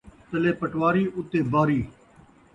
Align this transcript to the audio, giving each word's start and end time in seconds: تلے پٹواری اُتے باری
تلے 0.29 0.51
پٹواری 0.59 1.03
اُتے 1.17 1.39
باری 1.51 1.79